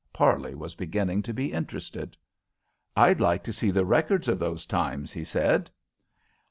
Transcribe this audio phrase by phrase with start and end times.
[0.11, 2.17] Parley was beginning to be interested.
[2.97, 5.69] "I'd like to see the records of those times," he said.